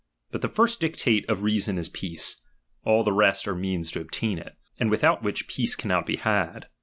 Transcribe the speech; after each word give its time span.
But 0.31 0.41
the 0.41 0.49
first 0.49 0.79
dictate 0.79 1.29
of 1.29 1.43
reason 1.43 1.77
is 1.77 1.87
peace; 1.87 2.41
all 2.83 3.03
the 3.03 3.13
rest 3.13 3.47
are 3.47 3.53
means 3.53 3.91
to 3.91 4.01
obtain 4.01 4.39
it, 4.39 4.55
and 4.79 4.89
without 4.89 5.21
which 5.21 5.47
peace 5.47 5.75
cannot 5.75 6.07
be 6.07 6.15
had. 6.15 6.69